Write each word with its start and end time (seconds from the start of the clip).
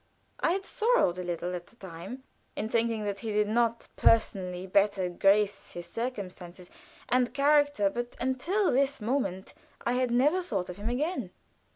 I 0.39 0.53
had 0.53 0.65
sorrowed 0.65 1.19
a 1.19 1.23
little 1.23 1.53
at 1.53 1.67
the 1.67 1.75
time 1.75 2.23
in 2.55 2.69
thinking 2.69 3.03
that 3.03 3.19
he 3.19 3.31
did 3.31 3.47
not 3.47 3.87
personally 3.97 4.65
better 4.65 5.09
grace 5.09 5.73
his 5.73 5.85
circumstances 5.85 6.71
and 7.07 7.35
character, 7.35 7.87
but 7.87 8.15
until 8.19 8.71
this 8.71 8.99
moment 8.99 9.53
I 9.85 9.93
had 9.93 10.09
never 10.09 10.41
thought 10.41 10.69
of 10.69 10.77
him 10.77 10.89
again. 10.89 11.29